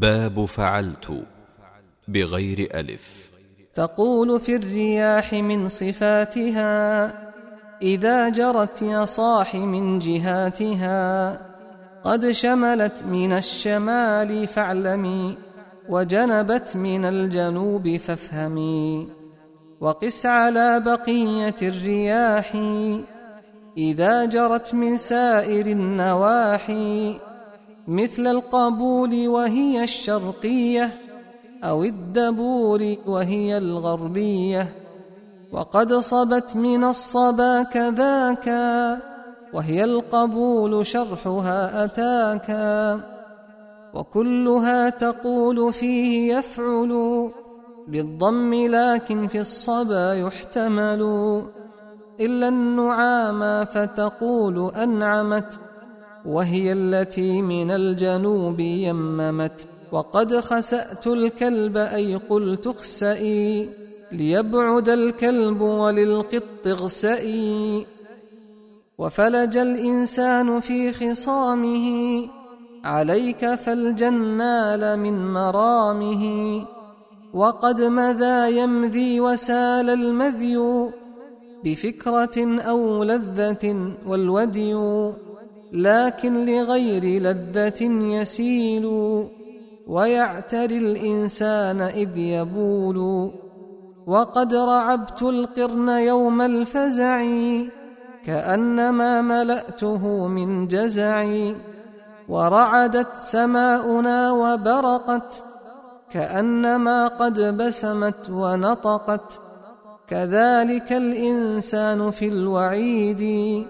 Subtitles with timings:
[0.00, 1.24] باب فعلت
[2.08, 3.30] بغير ألف.
[3.74, 7.12] تقول في الرياح من صفاتها
[7.82, 11.32] إذا جرت يا صاح من جهاتها.
[12.04, 15.36] قد شملت من الشمال فاعلمي
[15.88, 19.08] وجنبت من الجنوب فافهمي.
[19.80, 22.56] وقس على بقية الرياح
[23.76, 27.29] إذا جرت من سائر النواحي.
[27.90, 30.90] مثل القبول وهي الشرقية
[31.64, 34.72] أو الدبور وهي الغربية.
[35.52, 38.48] وقد صبت من الصبا كذاك
[39.52, 43.00] وهي القبول شرحها أتاكا
[43.94, 46.92] وكلها تقول فيه يفعل
[47.88, 51.02] بالضم لكن في الصبا يحتمل.
[52.20, 55.69] إلا النعام فتقول أنعمت
[56.26, 63.68] وهي التي من الجنوب يممت وقد خسأت الكلب أي قلت اخسئي
[64.12, 67.86] ليبعد الكلب وللقط اغسئي.
[68.98, 72.28] وفلج الإنسان في خصامه
[72.84, 76.24] عليك فالجنال من مرامه.
[77.34, 80.56] وقد مذا يمذي وسال المذي
[81.64, 84.74] بفكرة أو لذة والودي.
[85.72, 88.86] لكن لغير لذة يسيل.
[89.86, 93.30] ويعتري الإنسان إذ يبول.
[94.06, 97.24] وقد رعبت القرن يوم الفزع
[98.24, 101.50] كأنما ملأته من جزع.
[102.28, 105.44] ورعدت سماؤنا وبرقت
[106.12, 109.40] كأنما قد بسمت ونطقت.
[110.08, 113.64] كذلك الإنسان في الوعيد.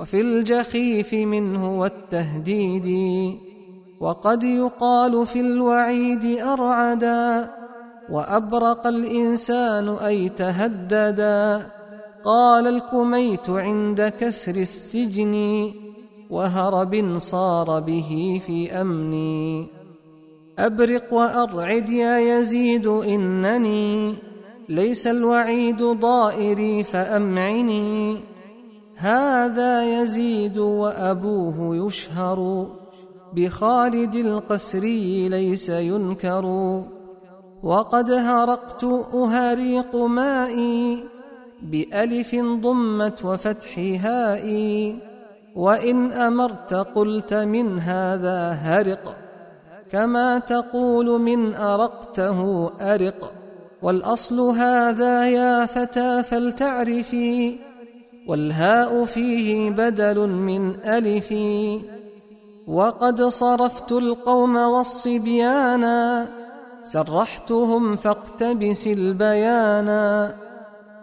[0.00, 2.88] وفي الجخيف منه والتهديد
[4.00, 7.50] وقد يقال في الوعيد أرعدا
[8.10, 11.66] وأبرق الإنسان أي تهددا.
[12.24, 15.70] قال الكميت عند كسر السجن
[16.30, 19.66] وهرب صار به في أمني
[20.58, 24.14] أبرق وأرعد يا يزيد إنني
[24.68, 28.29] ليس الوعيد ضائري فأمعني.
[29.00, 32.66] هذا يزيد وأبوه يشهر.
[33.32, 36.46] بخالد القسري ليس ينكر.
[37.62, 38.84] وقد هرقت
[39.14, 41.04] أهريق مائي
[41.62, 44.96] بألف ضمت وفتح هائي.
[45.56, 49.16] وإن أمرت قلت من هذا هرق.
[49.90, 53.32] كما تقول من أرقته أرق.
[53.82, 57.69] والأصل هذا يا فتى فلتعرفي.
[58.28, 61.34] والهاء فيه بدل من ألف.
[62.68, 66.28] وقد صرفت القوم والصبيانا
[66.82, 70.34] سرحتهم فاقتبس البيانا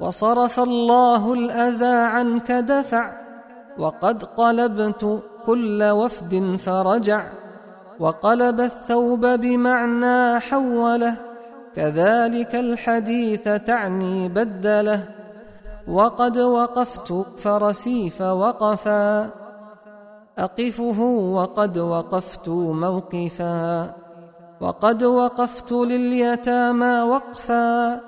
[0.00, 3.12] وصرف الله الأذى عنك دفع
[3.78, 7.26] وقد قلبت كل وفد فرجع.
[8.00, 11.14] وقلب الثوب بمعنى حوله
[11.76, 15.21] كذلك الحديث تعني بدله.
[15.88, 19.30] وقد وقفت فرسي فوقفا
[20.38, 21.00] أقفه
[21.32, 23.90] وقد وقفت موقفا.
[24.60, 28.00] وقد وقفت لليتامى وقفا.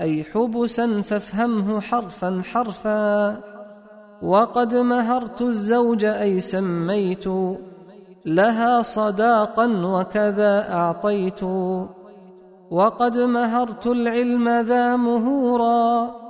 [0.00, 3.36] أي حبسا فافهمه حرفا حرفا.
[4.22, 7.24] وقد مهرت الزوج أي سميت.
[8.26, 11.42] لها صداقا وكذا أعطيت.
[12.70, 16.27] وقد مهرت العلم ذا مهورا.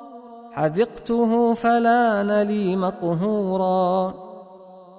[0.59, 4.15] حذقته فلان لي مقهورا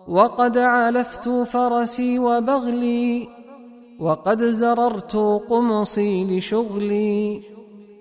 [0.07, 3.27] وقد علفت فرسي وبغلي
[3.99, 5.15] وقد زررت
[5.49, 7.41] قمصي لشغلي.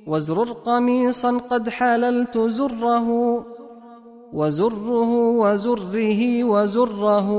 [0.07, 3.09] وازرر قميصا قد حللت زره
[4.33, 7.31] وزره وزره وزره.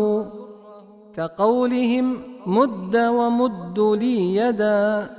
[1.16, 5.10] كقولهم مد ومد لي يدا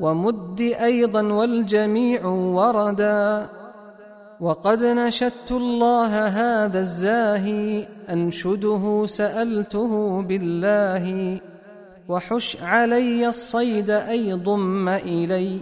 [0.00, 3.48] ومد أيضا والجميع وردا.
[4.40, 11.40] وقد نشدت الله هذا الزاهي أنشده سألته بالله
[12.08, 15.58] وحش علي الصيد أي ضم إلي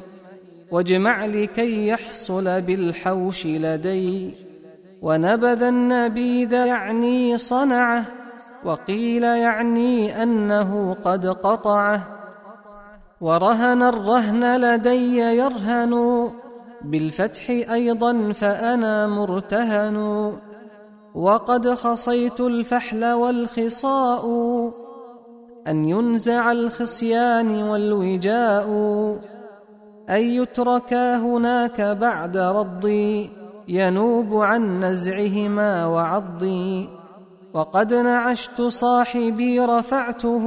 [0.70, 4.34] واجمع لكي يحصل بالحوش لدي.
[5.02, 8.04] ونبذ النبيذ يعني صنعه
[8.64, 12.02] وقيل يعني أنه قد قطعه.
[13.20, 15.92] ورهن الرهن لدي يرهن
[16.82, 20.32] بالفتح أيضا فأنا مرتهن
[21.14, 24.24] وقد خصيت الفحل والخصاء
[25.66, 28.66] أن ينزع الخصيان والوجاء
[30.10, 33.30] أن يتركا هناك بعد رضي
[33.68, 36.88] ينوب عن نزعهما وعضي.
[37.54, 40.44] وقد نعشت صاحبي رفعته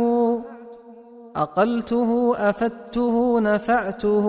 [1.36, 4.28] أقلته أفدته نفعته.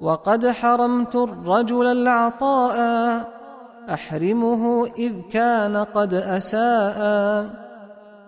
[0.00, 2.76] وقد حرمت الرجل العطاء
[3.92, 7.46] أحرمه إذ كان قد أساء.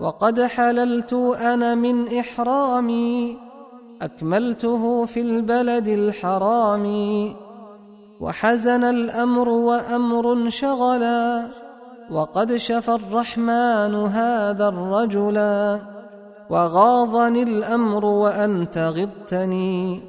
[0.01, 3.39] وقد حللت أنا من إحرامي
[4.03, 6.87] أكملته في البلد الحرام.
[8.21, 11.47] وحزن الأمر وأمر شغلا
[12.11, 15.81] وقد شفى الرحمن هذا الرجلا
[16.51, 20.08] وغاضني الأمر وأنت غبتني.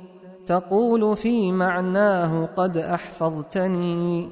[0.49, 4.29] تقول في معناه قد أحفظتني.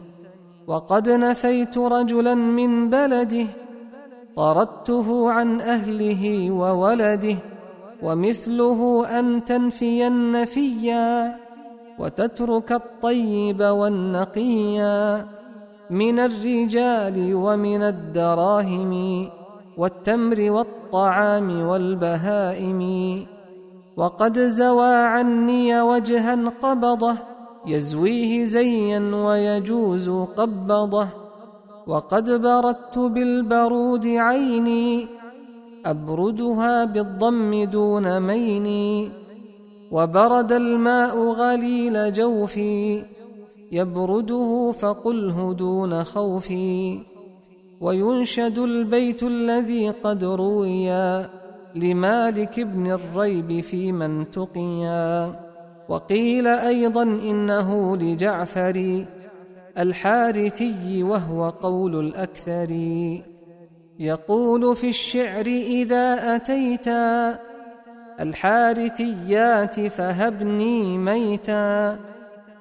[0.67, 3.47] وقد نفيت رجلا من بلده
[4.35, 7.37] طردته عن أهله وولده
[8.03, 11.37] ومثله أن تنفي النفيا
[11.99, 15.25] وتترك الطيب والنقيا.
[15.89, 18.93] من الرجال ومن الدراهم
[19.77, 22.81] والتمر والطعام والبهائم.
[23.97, 27.17] وقد زوى عني وجها قبضه
[27.65, 31.07] يزويه زيا ويجوز قبضه.
[31.87, 35.07] وقد بردت بالبرود عيني
[35.85, 39.11] أبردها بالضم دون ميني.
[39.91, 43.03] وبرد الماء غليل جوفي
[43.71, 46.99] يبرده فقله دون خوفي.
[47.81, 51.29] وينشد البيت الذي قد رويا.
[51.79, 55.39] لمالك بن الريب في من تقيا.
[55.89, 59.05] وقيل أيضا إنه لجعفر
[59.77, 62.71] الحارثي وهو قول الأكثر.
[63.99, 66.87] يقول في الشعر إذا أتيت
[68.19, 71.99] الحارثيات فهبني ميتا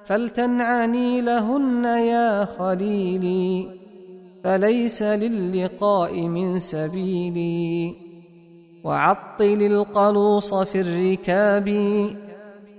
[0.05, 3.67] فلتنعني لهن يا خليلي
[4.43, 8.06] فليس للقاء من سبيلي.
[8.83, 11.67] وعطل القلوص في الركاب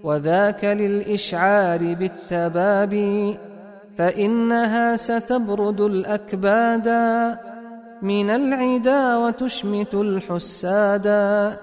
[0.05, 2.95] وذاك للإشعار بالتباب
[3.99, 7.39] فإنها ستبرد الأكبادا
[8.03, 11.57] من العدا وتشمت الحسادا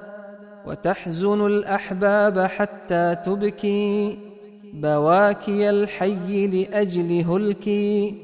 [0.68, 4.18] وتحزن الأحباب حتى تبكي.
[4.74, 8.16] بواكي الحي لأجل هلكي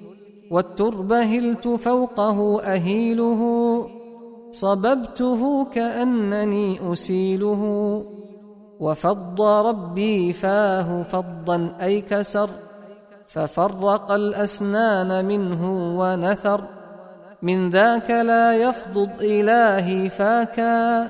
[0.52, 4.01] والترب هلت فوقه أهيله.
[4.52, 7.64] صببته كأنني أسيله.
[8.80, 12.50] وفض ربي فاه فضا أي كسر
[13.28, 16.64] ففرق الأسنان منه ونثر.
[17.42, 21.10] من ذاك لا يفضض إلهي فاكا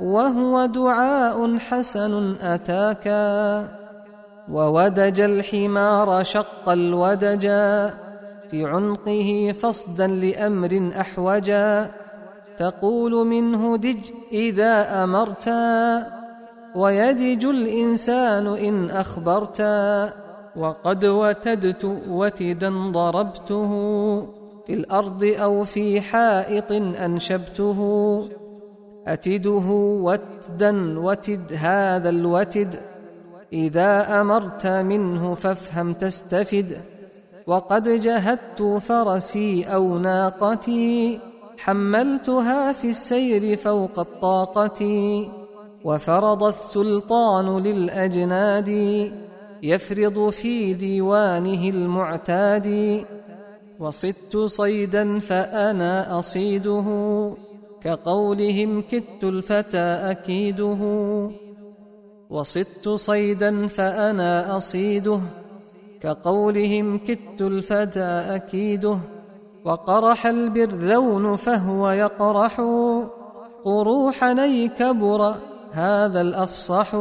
[0.00, 3.64] وهو دعاء حسن أتاكا.
[4.48, 7.94] وودج الحمار شق الودجا
[8.50, 11.90] في عنقه فصدا لأمر أحوجا.
[12.58, 16.06] تقول منه دج إذا أمرتا
[16.74, 20.12] ويدج الإنسان إن أخبرتا
[20.56, 23.70] وقد وتدت وتدا ضربته
[24.66, 27.78] في الأرض أو في حائط أنشبته
[29.06, 29.68] أتده
[30.02, 32.80] وتدا وتد هذا الوتد
[33.52, 36.78] إذا أمرت منه فافهم تستفد
[37.46, 41.20] وقد جهدت فرسي أو ناقتي
[41.56, 44.80] حملتها في السير فوق الطاقة
[45.84, 48.68] وفرض السلطان للأجناد
[49.62, 53.04] يفرض في ديوانه المعتاد
[53.78, 56.84] وصدت صيدا فأنا أصيده
[57.80, 60.80] كقولهم كدت الفتى أكيده.
[62.30, 65.20] وصدت صيدا فأنا أصيده
[66.00, 68.98] كقولهم كدت الفتى أكيده.
[69.66, 72.60] وقرح البرذون فهو يقرح.
[73.64, 74.46] قروحا
[74.78, 75.34] كبر
[75.72, 76.94] هذا الأفصح.